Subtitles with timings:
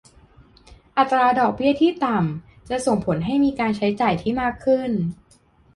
[0.97, 4.91] อัตราดอกเบี้ยที่ต่ำจะส่งผลให้มีการใช้จ่ายที่มากขึ้น